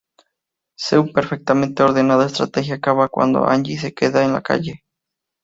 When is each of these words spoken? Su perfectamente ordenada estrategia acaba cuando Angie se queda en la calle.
Su 0.79 1.11
perfectamente 1.13 1.83
ordenada 1.83 2.25
estrategia 2.25 2.73
acaba 2.73 3.07
cuando 3.09 3.45
Angie 3.45 3.77
se 3.77 3.93
queda 3.93 4.23
en 4.25 4.33
la 4.33 4.41
calle. 4.41 4.83